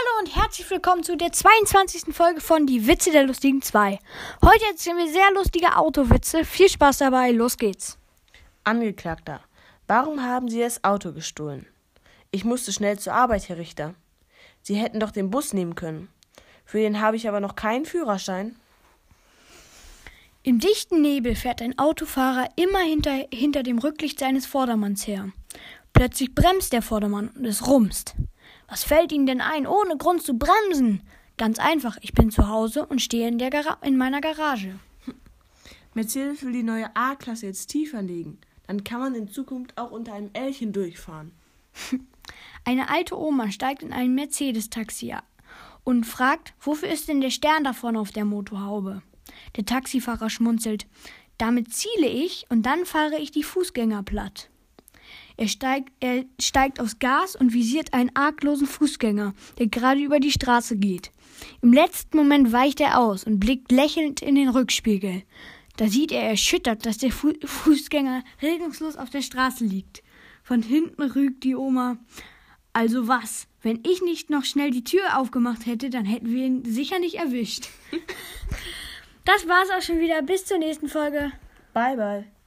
Hallo 0.00 0.20
und 0.20 0.34
herzlich 0.34 0.70
willkommen 0.70 1.02
zu 1.02 1.16
der 1.16 1.30
22. 1.30 2.14
Folge 2.14 2.40
von 2.40 2.66
Die 2.66 2.86
Witze 2.86 3.10
der 3.10 3.24
Lustigen 3.24 3.60
2. 3.60 3.98
Heute 4.42 4.64
erzählen 4.70 4.96
wir 4.96 5.12
sehr 5.12 5.30
lustige 5.34 5.76
Autowitze. 5.76 6.44
Viel 6.44 6.70
Spaß 6.70 6.98
dabei, 6.98 7.32
los 7.32 7.58
geht's. 7.58 7.98
Angeklagter, 8.64 9.42
warum 9.88 10.22
haben 10.22 10.48
Sie 10.48 10.60
das 10.60 10.84
Auto 10.84 11.12
gestohlen? 11.12 11.66
Ich 12.30 12.44
musste 12.44 12.72
schnell 12.72 12.98
zur 12.98 13.12
Arbeit, 13.12 13.48
Herr 13.48 13.58
Richter. 13.58 13.94
Sie 14.62 14.76
hätten 14.76 15.00
doch 15.00 15.10
den 15.10 15.28
Bus 15.28 15.52
nehmen 15.52 15.74
können. 15.74 16.08
Für 16.64 16.78
den 16.78 17.00
habe 17.00 17.16
ich 17.16 17.28
aber 17.28 17.40
noch 17.40 17.56
keinen 17.56 17.84
Führerschein. 17.84 18.56
Im 20.42 20.60
dichten 20.60 21.02
Nebel 21.02 21.34
fährt 21.34 21.60
ein 21.60 21.78
Autofahrer 21.78 22.48
immer 22.56 22.80
hinter, 22.80 23.26
hinter 23.34 23.62
dem 23.62 23.78
Rücklicht 23.78 24.18
seines 24.18 24.46
Vordermanns 24.46 25.06
her. 25.06 25.30
Plötzlich 25.92 26.34
bremst 26.34 26.72
der 26.72 26.80
Vordermann 26.80 27.28
und 27.28 27.44
es 27.44 27.66
rumst. 27.66 28.14
Was 28.70 28.84
fällt 28.84 29.10
Ihnen 29.10 29.26
denn 29.26 29.40
ein, 29.40 29.66
ohne 29.66 29.96
Grund 29.96 30.22
zu 30.22 30.38
bremsen? 30.38 31.02
Ganz 31.36 31.58
einfach, 31.58 31.98
ich 32.02 32.12
bin 32.12 32.30
zu 32.30 32.48
Hause 32.48 32.86
und 32.86 33.02
stehe 33.02 33.26
in, 33.26 33.38
der 33.38 33.50
Gara 33.50 33.78
in 33.82 33.96
meiner 33.96 34.20
Garage. 34.20 34.78
Mercedes 35.94 36.44
will 36.44 36.52
die 36.52 36.62
neue 36.62 36.94
A-Klasse 36.94 37.46
jetzt 37.46 37.66
tiefer 37.66 38.00
legen. 38.00 38.38
Dann 38.68 38.84
kann 38.84 39.00
man 39.00 39.14
in 39.16 39.28
Zukunft 39.28 39.76
auch 39.76 39.90
unter 39.90 40.12
einem 40.12 40.30
L 40.34 40.52
hindurchfahren. 40.52 41.32
Eine 42.64 42.90
alte 42.90 43.18
Oma 43.18 43.50
steigt 43.50 43.82
in 43.82 43.92
ein 43.92 44.14
Mercedes-Taxi 44.14 45.16
und 45.82 46.04
fragt, 46.04 46.54
wofür 46.60 46.90
ist 46.90 47.08
denn 47.08 47.20
der 47.20 47.30
Stern 47.30 47.64
da 47.64 47.72
vorne 47.72 47.98
auf 47.98 48.12
der 48.12 48.24
Motorhaube? 48.24 49.02
Der 49.56 49.64
Taxifahrer 49.64 50.30
schmunzelt. 50.30 50.86
Damit 51.38 51.72
ziele 51.74 52.06
ich 52.06 52.46
und 52.50 52.62
dann 52.62 52.84
fahre 52.86 53.18
ich 53.18 53.32
die 53.32 53.42
Fußgänger 53.42 54.04
platt. 54.04 54.48
Er 55.36 55.48
steigt, 55.48 55.92
er 56.00 56.24
steigt 56.40 56.80
aufs 56.80 56.98
Gas 56.98 57.36
und 57.36 57.54
visiert 57.54 57.94
einen 57.94 58.10
arglosen 58.14 58.66
Fußgänger, 58.66 59.34
der 59.58 59.68
gerade 59.68 60.00
über 60.00 60.20
die 60.20 60.32
Straße 60.32 60.76
geht. 60.76 61.10
Im 61.62 61.72
letzten 61.72 62.16
Moment 62.16 62.52
weicht 62.52 62.80
er 62.80 62.98
aus 62.98 63.24
und 63.24 63.40
blickt 63.40 63.72
lächelnd 63.72 64.22
in 64.22 64.34
den 64.34 64.48
Rückspiegel. 64.48 65.22
Da 65.76 65.88
sieht 65.88 66.12
er 66.12 66.22
erschüttert, 66.22 66.84
dass 66.84 66.98
der 66.98 67.10
Fu 67.10 67.32
Fußgänger 67.42 68.22
regungslos 68.42 68.96
auf 68.96 69.08
der 69.10 69.22
Straße 69.22 69.64
liegt. 69.64 70.02
Von 70.42 70.62
hinten 70.62 71.02
rügt 71.02 71.44
die 71.44 71.54
Oma. 71.54 71.96
Also 72.72 73.08
was? 73.08 73.46
Wenn 73.62 73.80
ich 73.86 74.02
nicht 74.02 74.30
noch 74.30 74.44
schnell 74.44 74.70
die 74.70 74.84
Tür 74.84 75.18
aufgemacht 75.18 75.66
hätte, 75.66 75.90
dann 75.90 76.04
hätten 76.04 76.30
wir 76.30 76.44
ihn 76.44 76.64
sicher 76.64 76.98
nicht 76.98 77.16
erwischt. 77.16 77.68
das 79.24 79.48
war's 79.48 79.70
auch 79.70 79.82
schon 79.82 80.00
wieder. 80.00 80.22
Bis 80.22 80.44
zur 80.44 80.58
nächsten 80.58 80.88
Folge. 80.88 81.32
Bye, 81.72 81.96
bye. 81.96 82.39